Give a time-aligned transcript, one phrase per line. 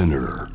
[0.00, 0.48] Spinner.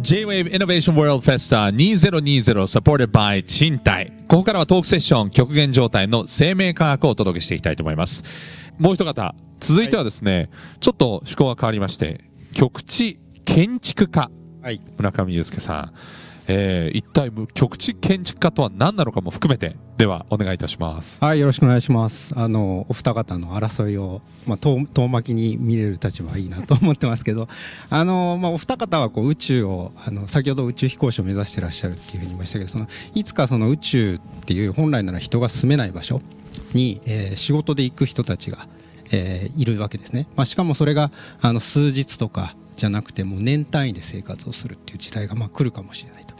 [0.00, 8.22] J-Wave Innovation World Festa 2020 supported by 賃貸ここからはトークセッション極限状態の生命科学をお届けしていきたいと思います。
[8.78, 12.20] もう一方続いてはですね、ちょっと趣向が変わりまして
[12.52, 14.30] 局地建築家
[14.62, 15.92] はい、村上祐介さん、
[16.46, 22.34] えー、一体局地建築家とは何なのかも含めてではお願いいたしますはい、よろしくお願いします。
[22.36, 27.48] あのお二方の争いをまあ遠遠巻きに見れる立場はいいなと思ってますけど、
[27.90, 36.20] あのまあお二方はこう宇宙をあの先ほど宇宙飛行士を目指していらっしゃるっていうふうに言いましたけど、そのいつかその宇宙っていう本来なら人が住めない場所
[36.74, 38.66] に、えー仕事で行く人たちが、
[39.12, 40.26] えーいるわけですね。
[40.34, 46.34] まあしかもそれがあの数日とかじゃなくてもう年単位で生活をするっていう時代がまあ来るかもしれないと。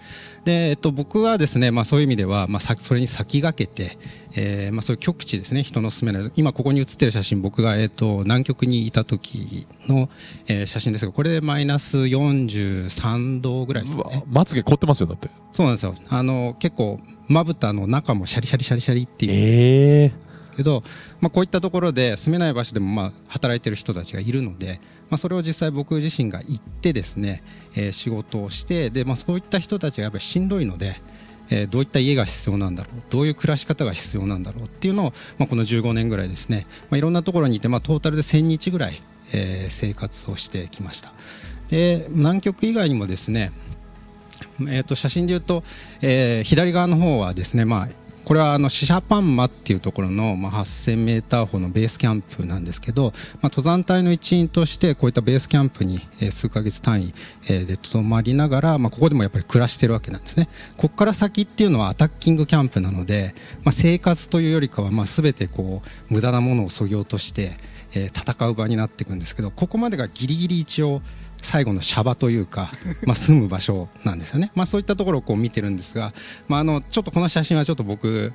[0.44, 3.98] で、えっと、僕はですね、まあ、そういう意味では、まあ、さそれに先駆けて、
[4.36, 10.08] えーまあ、そういう極地ですね人の住めない今ここに写ってる写真僕が、えっと、南極にいた時の、
[10.46, 14.24] えー写真ですがこれでマイナス43度ぐらいですかね。
[14.26, 15.28] まつげ凍ってますよだって。
[15.52, 15.94] そうなんですよ。
[16.08, 19.32] あの結構まぶたの中もシャリシャリシャリシャリっていう。
[19.32, 20.82] ええですけど、
[21.20, 27.42] まあ、こういったところで住めない場所でもまあ働いてる人たちがいるので、まあ、それを実際僕自身が行ってですね、
[27.76, 31.00] えー仕事をしてで、まあ、そういった人たちがやっぱりしんどいので、
[31.50, 41.12] えーどういった家が必要なんだろうどういう暮らし方が必要なんだろうっていうのを、まあ、この15年ぐらいですね、まあ、いろんなところにいて、まあ、トータルで1000日ぐらい、えー生活をしてきました。
[41.68, 43.52] で南極以外にもですね
[44.60, 45.62] えー、と写真でいうと、
[46.02, 47.88] えー左側の方はですね、まあ、
[48.24, 53.12] これはあのシシャパンマっていうところの、まあ、8000メーター歩のベースキャンプなんですけど、まあ、
[53.44, 57.14] 登山隊の一員としてこういったベースキャンプに、え数ヶ月単位、
[57.48, 60.48] えで泊まりながら、まあ、ここでもやっぱり暮らしてるわけなんですね。
[60.76, 67.58] ここから先っていうのはアタッキングキャンプなので、まあ、生活というよりかは、まあ、全てこう無駄なものをそぎ落として、
[67.94, 71.00] え戦う場になっていくんですけどここまでがギリギリ一応
[71.44, 72.72] 最後のシャバというか、
[73.06, 76.14] まあ、住む場所なんですよね、まあ、そういったところをこう見てるんですが、
[76.48, 78.32] まあ、あのちょっとこの写真はちょっと僕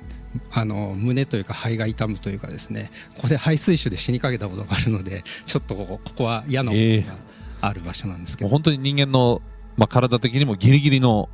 [0.52, 7.16] あの胸というか肺が痛むというかですねここで排水臭で死にかけたことがあるのでちょっとここは嫌な思いが
[7.60, 9.42] ある場所なんですけど、もう本当に人間の、
[9.76, 11.28] まあ、体的にもギリギリの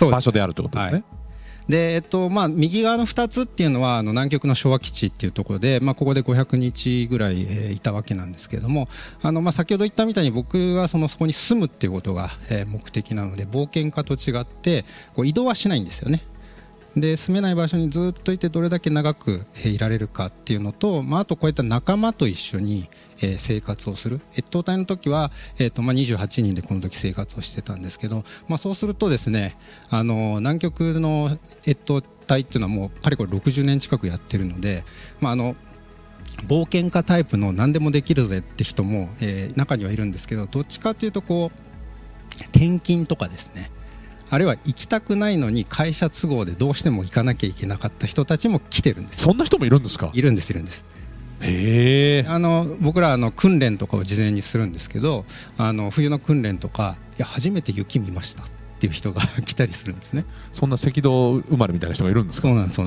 [0.00, 1.17] 場所であるということですね、はい
[1.68, 8.88] でえっとまあ、右側の2つっていうのはあの南極の昭和基地っていうところで、まあ、ここで500日ぐらい、えーいたわけなんですけれども
[9.22, 14.84] あの、まあ、先ほど言ったみたいに僕はそのそこに住むっていうことが、えー目的なので冒険家と違って
[15.14, 16.22] こう移動はしないんですよね。
[17.00, 22.88] で住めない場所にずっといてどれだけ長く、いられるかっていうのと、まあ、あとこういった仲間と一緒に、
[23.38, 24.20] 生活をする。
[24.36, 29.56] 越冬隊の時は、えーとまあ、28人でこの時生活をしてたんですけど、まあ、そうするとですね
[29.90, 31.36] あの南極の
[31.66, 34.84] 越冬隊っていうのはもうかれこれ60年近くやってるので、
[35.20, 35.56] まあ、あの
[36.46, 41.68] 冒険家タイプの何でもできるぜって人も、えー中にはいるんですけどどっちかというとこう
[42.50, 43.72] 転勤とかですね。
[44.30, 49.18] あるいは行きたくないのに会社都合でどうしても行かなきゃいけなかった人たちも来てるんです。
[49.20, 50.10] よそんな人もいるんですか？
[50.12, 50.84] いるんですいるんです。
[51.40, 52.24] へえ。
[52.28, 55.24] あの僕らあの訓練とかを事前にするんですけど
[55.56, 58.44] あの冬の訓練とかいや初めて雪見ました。
[58.44, 60.24] っていう人が来たりするんですね。
[60.52, 62.46] そんな赤道生まれみたいな人がいるんですか？
[62.46, 62.80] そうなんです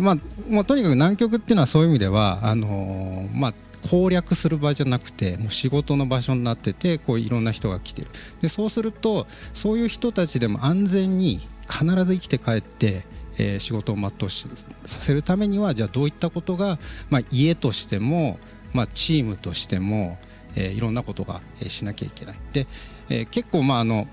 [0.00, 0.16] まあ
[0.50, 8.08] もうとにかく南極っていうのはそういう意味ではあのーまあ攻略する場じゃなくてもう仕事の場所になっててこういろんな人が来てる。
[8.40, 13.04] でそうするとそういう人たちでも安全に必ず生きて帰って、
[13.38, 14.48] えー仕事を全うし
[14.86, 16.78] させるためにはじゃあどういったことが、
[17.10, 18.38] まあ、家としても、
[18.72, 20.18] まあ、チームとしても、
[20.56, 22.38] えーいろんなことが、えーしなきゃいけない。
[22.52, 22.66] で、
[23.10, 24.08] えー結構まああの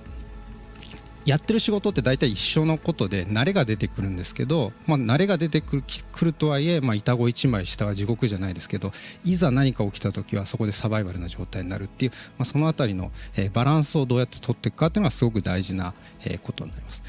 [1.25, 5.84] やってる仕事って大体一緒のことで慣れが出てくるんですけど、まあ、慣れが出てく
[6.24, 8.91] るとはいえ、まあ、板子一枚下は地獄じゃないですけど
[9.24, 15.94] いざ何か起きた時はそこでサバイバルな状態になるっていう、まあ、そのあたりの、えーバランスをどうやって取っていくかっていうのがすごく大事な、
[16.25, 17.02] えーことになります。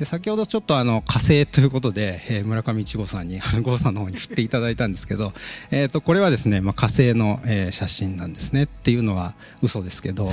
[0.00, 5.34] で先ほどちょっとあの火星ということで、えー村上一号さんに郷さんの方に振っていただいたんですけど、
[5.70, 10.30] えー、とこれはですね、まあ、火星の、えー写真なんですねっていうのは嘘ですけど。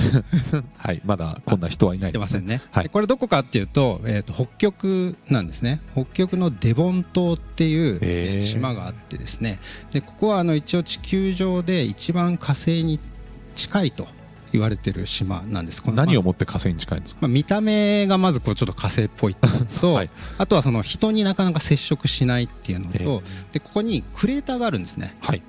[0.78, 2.84] はいまだこんな人はいないです出ませんね、はい。
[2.84, 5.82] でこれどこかっていうと,、えー、と北極なんですね。
[5.92, 9.58] 北極のデボン島っていう、島があってですね。
[9.92, 12.98] でここはあの一応地球上で一番火星に
[13.54, 14.08] 近いと
[14.52, 15.82] 言われてる島なんです。
[15.82, 17.22] この何をもって火星に近いんですか？
[17.22, 19.36] まあ、見た目がまずこうちょっと火星っぽい
[19.80, 20.10] と、はい。
[20.38, 23.22] あとはその人になかなか接触しないっていうのえと
[23.52, 25.16] でここにクレーターがあるんですね。
[25.20, 25.42] はい。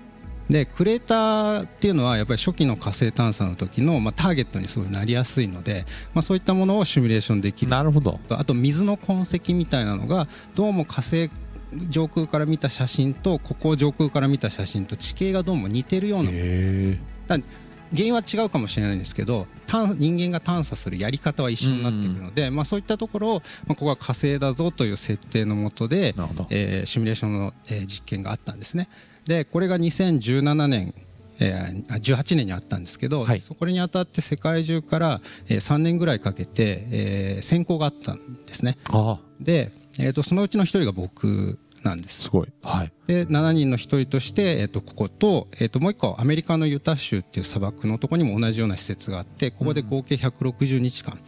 [0.49, 5.85] でクレーターっていうのはやっぱり初期の火星探査の時の、まあ、ターゲットにすごいなりやすいので、
[6.15, 7.71] まあ、そういったものをシミュレーションできる。
[7.71, 8.19] なるほど。
[8.29, 11.29] あと水の痕跡みたいなのがどうも火星
[11.89, 16.31] 上空から見た写真とここを上空から見た写真と地形がどうも似てるような
[17.27, 17.37] だ
[17.91, 26.15] 原因は違うかもしれないんですけど探人間が探査するやり方は一緒になってくるので、まあ、そういったところを、まあ、ここは火星だぞという設定のもとで
[26.49, 28.89] えーシミュレーションの、えー実験があったんですね。
[29.25, 30.93] でこれが2017年
[31.39, 33.39] えーあ18年にあったんですけど、はい。
[33.39, 38.77] そこにあたって世界中から、えー3年ぐらいかけて、えー選考があったんですね。
[39.39, 42.23] で、えー、とそのうちの一人が僕なんです。
[42.23, 42.47] すごい。
[42.61, 42.91] はい。
[43.07, 51.19] で7人の一人として、えー、とここと,、えー、ともう一個アメリカのユタ州っていう砂漠のところにも同じような施設があってここで合計160日間、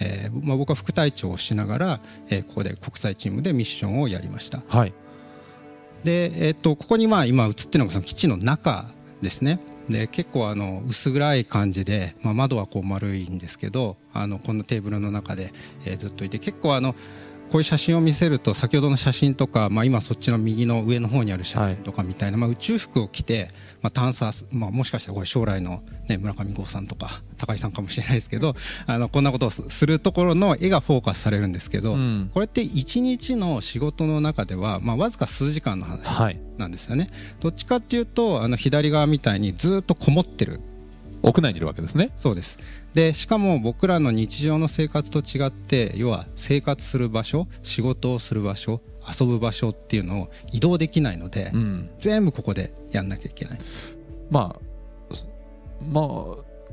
[0.00, 4.62] えーまあ、僕は副隊長をしながら、えーここで国際チームでミッションをやりました。
[4.68, 4.92] はい。
[6.02, 8.86] で、えー、とここにまあ今映ってるのがその基地の中
[9.22, 9.60] ですね。
[9.88, 15.52] で結構あの薄暗い感じで、まあ、窓はこう丸いんですけどあのこんなテーブルの中で、
[15.84, 16.94] えーずっといて結構あの
[17.50, 23.48] こういう写真を見せると先ほどの写真とか、まあ、今そっちの右の上の方にある写真とかみたいな、まあ、宇宙服を着て、
[23.80, 28.54] まあ、探査す、まあ、もしかしたらこれ将来の、ね、村上剛さんとか高井さんかもしれないですけど
[28.86, 32.30] あのこんなことをすするところの絵がフォーカスされるんですけど、うん。
[32.32, 36.40] これって1日の仕事の中では、まあ、わずか数時間の話はい。
[36.58, 37.08] なんですよね。
[37.40, 40.60] どっちかっていうとあの左側みたいにずっとこもってる
[41.24, 42.12] 屋内にいるわけですね。
[42.16, 42.58] そうです。
[42.92, 48.80] でしかも僕らの日常の生活と違って要は生活する場所仕事をする場所
[49.20, 51.90] 遊ぶ場所っていうのを移動できないので、うん。
[51.98, 53.58] 全部ここでやんなきゃいけない。
[54.30, 54.60] まあ
[55.92, 56.02] ま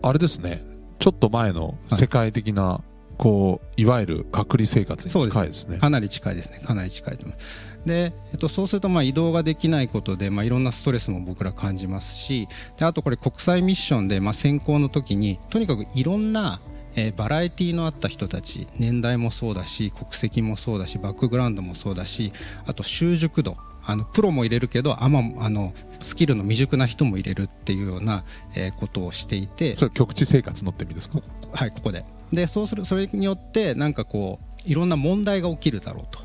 [0.02, 0.64] ああれですね。
[1.00, 2.82] ちょっと前の世界的な、
[3.22, 5.78] こういわゆる隔離生活に近いですね。
[5.78, 6.58] かなり近いですね。
[6.58, 7.46] かなり近いと思います。
[7.86, 12.48] で、えっと、そうするとまあ移動ができないことで、まあ、いろんなストレスも僕ら感じますし
[12.78, 16.62] であとこれ国際ミッションで、まあ、選考の時にとにかくいろんな
[16.96, 22.34] えーバラエティのあった人たち年代もそうだし国籍もそうだしバックグラウンドもそうだし
[22.66, 28.24] あと習熟度あのプロも入れるけどあまあのスキルの未熟な人も入れるっていうような、
[28.56, 29.76] えーことをしていて。
[29.76, 31.20] それ局地生活のって意味ですか？
[31.54, 36.20] はいここででそうするそれによってなんかこういろんな問題が起きるだろうと。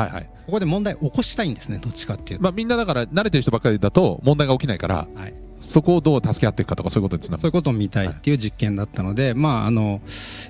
[0.00, 0.30] はいはい。
[0.50, 10.00] ここで問題を起こしたいんですねどっちかっていうと、まあみんなだから慣れてる人ばっかりだと問題が起きないからはい、そこをどう助け合っていくかとかそういうことにつなそういうことを見たいっていう実験だったので、まああの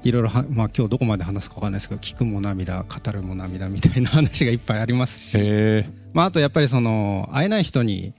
[0.03, 5.85] いろいろは、まあ、今日どこまで話すかわかんないですけど聞くも涙語るも涙みたいな話がいっぱいありますし、
[6.15, 8.15] まあ、あとやっぱりその会えない人に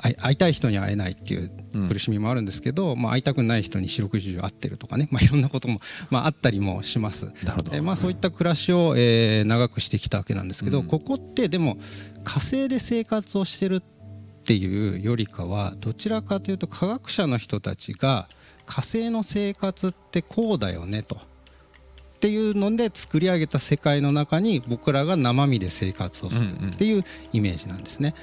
[0.00, 7.26] 会いたい人に会えないっていううん苦しみもあるんですけど、まあ、会いたくない人に四六時中会ってるとかね、まあ、いろんなことも、 まあ、あったりもします。
[7.44, 11.78] なるほどえーまあ、そういった暮らしを、えー長くしてきたわけなんですけど、うんここってでも
[12.24, 13.82] 火星で生活をしてるっ
[14.44, 18.28] ていうよりかはどちらかというと科学者の人たちが
[18.64, 21.16] 火星の生活ってこうだよねと。
[21.16, 28.14] っていうので作り上げた世界の中に僕らが生身で生活をするっていうイメージなんですね。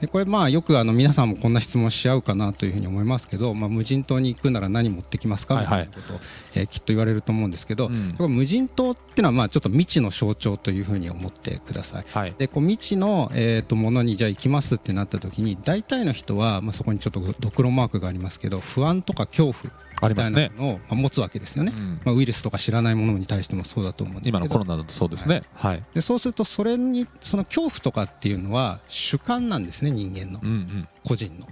[0.00, 6.20] でこれまあよくあの皆さんもこんな質問し合うかなというふうに思いますけど、まあ、無人島に行くなら何持ってきますかみたいなことを、
[6.54, 8.32] えーきっと言われると思うんですけど、うん。
[8.34, 12.04] 無人島っていうのはまあちょっと未知の象徴というふうに思ってください。
[12.12, 12.34] はい。
[12.36, 19.72] でこう未知の、えー、とものにじゃあ行きますってなった時に大体の人は、まあ、そこにちょっとドクロマークがありますけど不安とか恐怖
[20.08, 22.00] みたいなのをまあ持つわけですよね、うん。
[22.04, 24.38] まあ、ウイルスとか知らないものに対してもそうだと思うんですけど。
[24.38, 25.42] 今のコロナだとそうですね。
[25.54, 25.84] はい。
[25.94, 31.46] でそうするとそれにその恐怖とかっていうのは主観なんですね人間のうんうん個人の。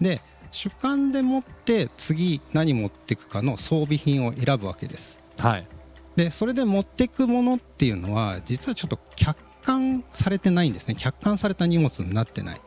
[0.00, 0.20] で
[0.50, 5.18] 主観でもって次何持っていくかの装備品を選ぶわけです。
[5.38, 5.66] はい
[6.16, 12.60] でそれで持っていくものっていうのは実はちょっと客観されてないんですね客観された荷物になってない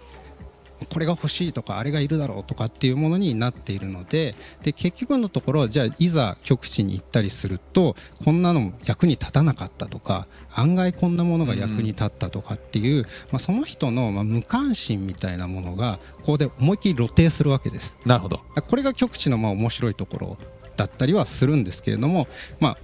[0.90, 17.96] これが欲しいとかあれがいるだろうとかっていうものになっているのでで結局のところじゃあいざ極地に行ったりするとこんなの役に立たなかったとか案外こんなものが役に立ったとかっていう、まあ、その人のまあ無関心みたいなものがここで思いっきり露呈するわけです。
[18.06, 20.38] なるほどこれが極地のまあ面白いところ
[20.78, 22.28] だったりはするんですけれども、
[22.60, 22.78] まあ、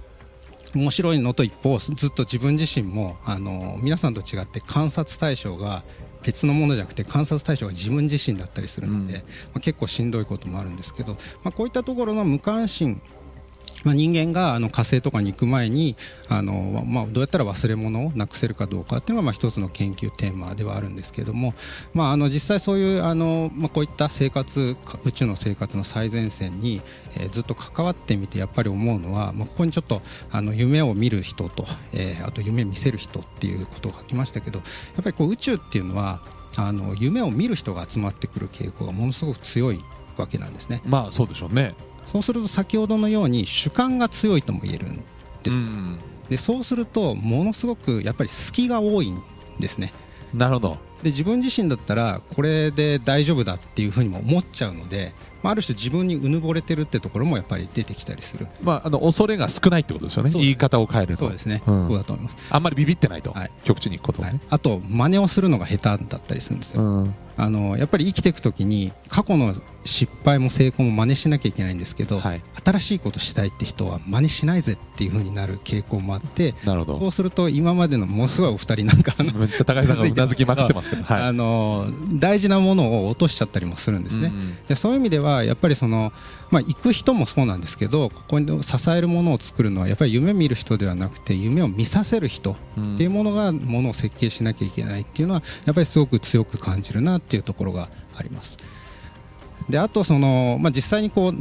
[0.74, 5.82] 面白いのと一方ずっと自分自身もあの皆さんと違って観察対象が
[6.28, 9.20] 別のものじゃなくて観察対象が自分自身だったりするので、うん。
[9.20, 9.22] ま
[9.54, 13.00] あ、結構しんどいこともあるんですけど、まあ、こういったところの無関心
[13.84, 15.96] まあ、人間があの火星とかに行く前に
[16.28, 21.54] あの、まあ、どうやったら忘れ物をなくせるかどうかっていうのがまあ一つの研究テーマではあるんですけれども、
[21.94, 26.82] まあ、あの実際そういうあの、まあ、こういった生活宇宙の生活の最前線に、
[27.16, 34.64] えーずっと関わってみてやっぱり思うのは、まあ、ここにちょっとあの夢を見る人と、えーあと夢見せる人っていうことが書きましたけどや
[35.00, 36.20] っぱりこう宇宙っていうのは
[36.56, 39.84] あの夢を見る人が集まってくる傾向がものすごく強い
[40.16, 40.82] わけなんですね。
[40.84, 41.74] まあそうでしょうね
[42.08, 44.96] そうすると先ほどのように主観が強いとも言えるん
[45.42, 45.98] です、うん。
[46.30, 49.22] でそうするとものすごくやっぱり隙が多いん
[49.58, 49.92] ですね。
[50.32, 50.78] なるほど。
[51.02, 58.46] で自分自身だったらこれで大丈夫だっていうふうにも思っちゃうので、まあ、ある種自分にうぬぼれてるってところもやっぱり出てきたりする。
[58.62, 60.30] まあ、あの恐れが少ないってことですよね。
[60.32, 61.88] 言い方を変えるとそうですね、うん。
[61.88, 63.50] そうだと思います、あんまりビビってないと、はい。
[63.64, 67.14] 極地に行くことをね、あと真似をするのが下手だったりするんですよ、うん。
[67.36, 69.54] あのやっぱり生きていく時に過去の
[69.84, 72.42] 失敗も成功も真似しなきゃいけないんですけど、はい。
[72.64, 76.98] 新しいことしたいって人は真似しないぜっていう風になる傾向もあってなるほど。
[76.98, 81.22] そうすると今までのものすごいお二人なんかあの めっちゃ高井さんがうなずきまくってますけど、はい。
[81.22, 84.32] あの大事なものを落としちゃったりもするんですね。
[84.34, 84.56] うん。
[84.66, 86.12] でそういう意味でははやっぱりその、
[86.50, 92.56] まあ、行く人もそうなんですけどここに支えるものを作るのはやっぱり夢見る人ではなくて夢を見させる人っ
[92.96, 98.56] ていうものがものを設計しなきゃいけないっていうのはやっぱりすごく強く感じるなっていうところがあります。
[99.68, 101.34] であとその、まあ、実際にこう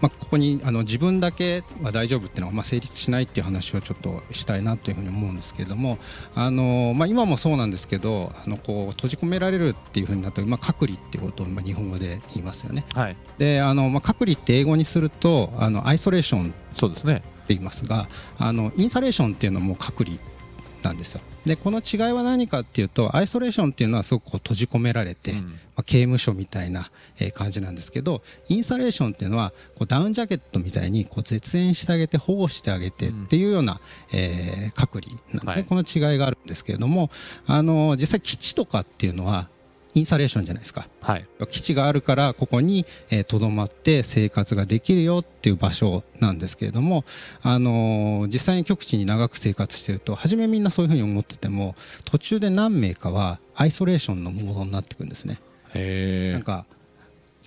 [0.00, 5.98] まあ、ここにあの自分だけは大丈夫っていうのはまあ成立しないっていう話をちょっとしたいなというふうに思うんですけれども
[6.34, 12.84] あの、まあ、今もそうなんですけどあのこう閉じ込められるっていうふうになったら、まあ、隔離っていうことをまあ日本語で言いますよね。
[12.94, 20.18] はいであの、まあ、隔離って英語にするとあのアイソレーションってそうですね言いますがあのインサレーションっていうのも隔離
[20.86, 21.20] なんですよ。
[21.44, 25.38] でこの違いは何かっていうとアイソレーションっていうのはすごくこう閉じ込められて、うん。
[25.38, 26.90] まあ、刑務所みたいな、
[27.20, 33.80] えー感じなんですけどインサレーションっていうのはこうダウンジャケットみたいにこう絶縁してあげて保護してあげてっていうような、
[34.12, 35.64] えー隔離なんではい。
[35.64, 37.10] この違いがあるんですけれども
[37.46, 39.48] あの実際基地とかっていうのは
[39.96, 40.88] インサレーションじゃないですか。
[41.00, 41.26] はい。
[41.48, 47.04] 基地があるからここにえーとど、まって生活ができるよっていう場所なんですけれども、
[47.42, 51.74] あのー実際に極地に長く生活してると初めみんなそういうふうに思ってても
[52.04, 55.40] 途中で何名かはアイソレーションのモードになってくるんですね。
[56.32, 56.66] なんか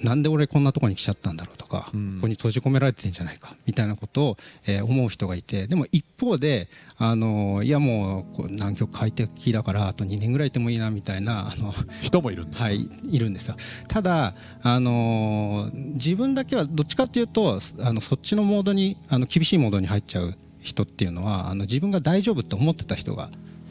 [0.04, 2.16] なんで俺こんなところに来ちゃったんだろうとか、うん。
[2.16, 13.56] ここに閉じ込められてるんじゃないかみたいなことを、えー思う人がいてでも一方で、あのーいやもう南極快適だからあと2年ぐらいいてもいいなみたいなあの人もいるんですはい、いるんですよ。
[13.88, 23.30] ただ、あのー自分だけはどっちかっていうとあのそっちのモードにあの厳しいモードに入っちゃう人っていうのはあの自分が大丈夫って思ってた人が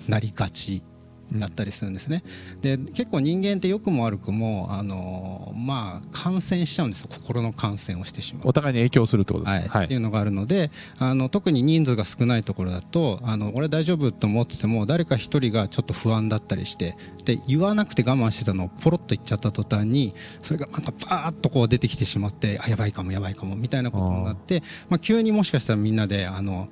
[0.09, 0.83] なりがち
[1.33, 2.23] だったりするんですね。
[2.61, 7.09] で結構人間って良くも悪くも、あのーまあ、感染しちゃうんですよ。
[7.11, 8.49] 心の感染をしてしまう。
[8.49, 9.85] お互いに影響するってことですねはい。
[9.85, 26.69] っていうのがあるのであの特に人数が少ないところだとあの俺大丈夫と思ってても誰か一人がちょっと不安だったりしてで言わなくて我慢してたのをポロッと言っちゃった途端にそれがなんかバーッとこう出てきてしまってあやばいかもやばいかもみたいなことになってまあ、急にもしかしたらみんなであの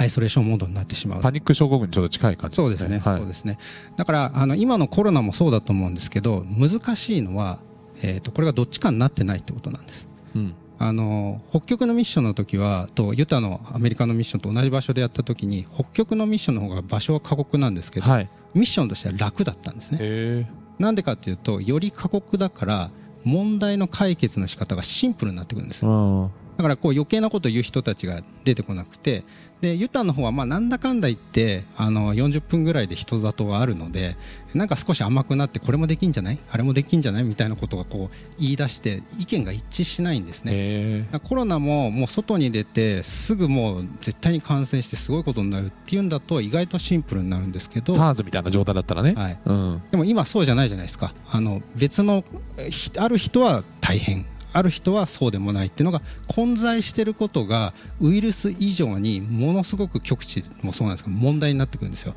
[0.00, 1.20] アイソレーションモードになってしまう。
[1.20, 3.18] パニック症候群にちょっと近い感じそうですね、はい。
[3.18, 3.58] そうですね。
[3.96, 7.58] だからあの今のコロナもそうだと思うんですけど難しいのは、
[8.02, 10.08] えー、とこれがどっちかになってないってことなんです。
[10.34, 10.54] うん。
[10.78, 18.28] あの北極のミッションの時はとユタのアメリカのミッションと同じ場所でやった時に北極のミッションの方が場所は過酷なんですけど、はい。
[18.54, 19.98] ミッションとしては楽だったんですね。
[20.00, 20.46] へえ
[20.78, 22.90] なんでかっていうとより過酷だから
[23.22, 25.90] 問題の解決の仕方がシンプルになってくるんですよ。
[25.90, 26.30] うん
[26.60, 29.24] だからこう余計なことを言う人たちが出てこなくて
[29.60, 34.16] でユタの方はまあなんだかんだ言ってあの40分ぐらいで人里があるので
[34.54, 36.38] なんか少し甘くなってこれもできんじゃない？
[36.50, 37.24] あれもできんじゃない？
[37.24, 41.08] みたいなことがこう言い出して意見が一致しないんですね。
[41.24, 47.94] コロナももう外に出てすぐもう絶対に感染してすごいことになるっていうんだと意外とシンプルになるんですけど。
[47.94, 49.12] SARS みたいな状態だったらね。
[49.14, 49.38] はい。
[49.44, 49.82] うん。
[49.90, 51.12] でも今そうじゃないじゃないですか。
[51.30, 52.24] あの別の
[52.70, 62.14] ひある人は大変ある人はそうでもないっていうのが混在してることがウイルス以上にものすごく極地もそうなんですけど問題になってくるんですよ。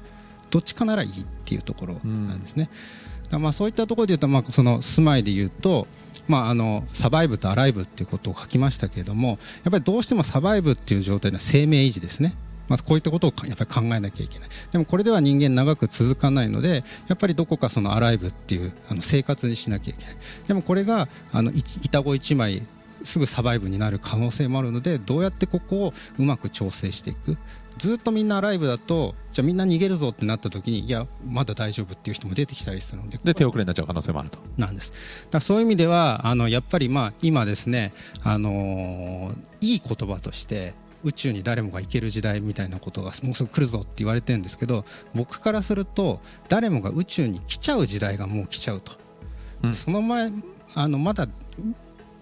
[0.50, 2.70] どっちかならいいっていうところなんですね、
[3.24, 5.88] だからまあそういったところで言うと、まあ、その住まいで言うと
[6.28, 9.28] まあ、あのサバイブとアライブっていうことを書きましたけれども
[9.64, 12.34] やっぱりどうしてもサバイブっていう状態では生命維持ですね。
[12.68, 14.50] まあ、こういったことをかやっぱり考えなきゃいけない。
[14.72, 20.16] でもこれでは人間長く続かないのでやっぱりどこかそのアライブっていうあの生活にしなきゃいけない。
[20.48, 22.64] でもこれがあの一板子一枚
[23.04, 27.38] すぐサバイブになる可能性もあるのでどうやってここをうまく調整していく。
[27.78, 34.38] ずっとみんなアライブだとじゃあみんな逃げるぞってなった時にいやまだ大丈夫っていう人も出てきたりするのでで手遅れになっちゃう可能性もあると。
[34.58, 34.94] なんです。
[35.32, 37.94] だそういう意味ではあのやっぱりまあ今ですね、
[38.24, 48.94] あのーいい言葉として宇宙に誰もが行ける時代みたいなことがもうすぐ来るぞって言われてるんですけど僕からすると誰もが宇宙に来ちゃう時代がもう来ちゃうと、
[49.64, 49.76] うん。
[49.76, 50.32] その前
[50.76, 51.28] あのまだ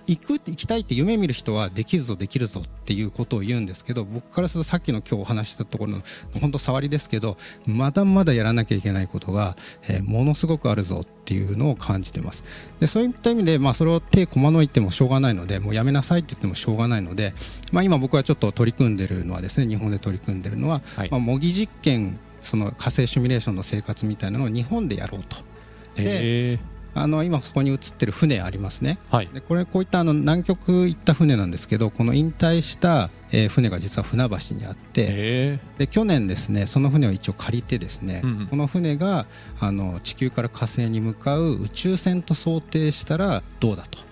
[0.08, 6.02] 行く行きたいって夢見る人はできるぞできるぞっていうことを言うんですけど僕からするとさっきの今日お話ししたところの
[6.40, 12.44] 本当触りですけどまだまだやらなきゃいけないことが、えーものすごくあるぞっていうのを感じてます。
[12.80, 17.34] でそういった意味で、まあ、それを手こまのいてもしょうがないのでもうやめなさいって言ってもしょうがないので、
[17.72, 21.12] まあ、今僕はちょっと取り組んでるのはですね日本で取り組んでるのは、はい。
[21.12, 25.38] まあ、模擬実験その火星シミュレーションの生活みたいなのを日本でやろうと。
[25.98, 26.60] へえ
[26.94, 29.00] あの今そこに映ってる船ありますね。
[29.10, 29.30] はい。
[29.34, 38.48] でこれこういったあの南極行った船なんですけどこの引退した、えー船が実は船橋にあってへで去年ですねその船を一応借りてですね、うんうん。
[38.48, 39.26] この船が
[39.60, 44.00] あの地球から火星に向かう宇宙船と想定したらどうだと。
[44.00, 44.04] っ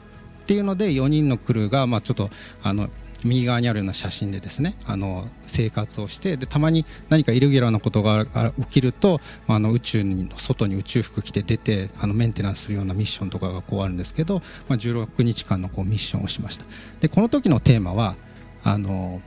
[0.49, 2.31] ていうので4人のクルーが、まあ、ちょっと
[2.63, 2.89] あの
[3.23, 16.65] 右側にあるような写真でですねあの生活をしてでたまに何かイレギュラーなことがあ起きると、まあ、あの宇宙の外に宇宙服着て出てあのメンテナンスするようなミッションとかがこうあるんですけど、まあ、16日間のこうミッションをしました。
[16.99, 18.15] でこの時のテーマは
[18.63, 19.21] あの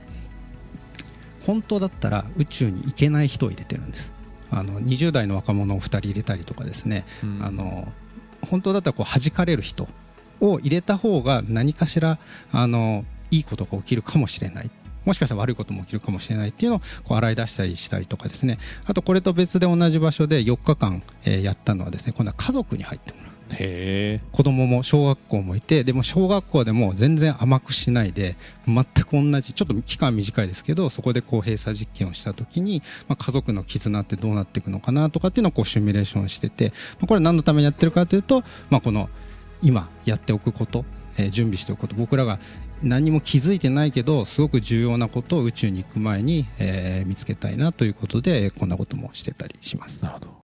[1.45, 4.13] 本当だったら宇宙に行けない人を入れてるんです。
[4.49, 7.39] あの20代の若者を2人入れたりとかですね、うん。
[7.43, 7.91] あの
[8.41, 9.87] 本当だったらこう弾かれる人
[10.39, 12.19] を入れた方が何かしら
[12.51, 14.71] あのいいことが起きるかもしれない。
[15.05, 18.57] もしかしたら悪いことも起きるかもしれないっていうのをこう洗い出したりしたりとかですね。
[18.85, 23.33] あとこれと別で同じ場所で4日間、えーやったのはですね今度は家族に入ってもらう。
[23.51, 24.21] えへえ。
[24.31, 39.09] 子供も小学校もいてでも小学校でも全然甘くしないで全く同じちょっと期間短いですけどそこでこう閉鎖実験をした時に、まあ、家族の絆ってどうなっていくのかなとかっていうのをこうシミュレーションしてて、まあ、これ何のためにやってるかというと、まあ、この
[39.61, 40.85] 今やっておくこと、
[41.17, 41.95] えー準備しておくこと。
[41.95, 42.39] 僕らが
[42.83, 50.03] 何も気づいてないけどすごく重要なことを宇宙に行く前に、えー見つけたいなということでこんなこともしてたりします。
[50.03, 50.42] なるほど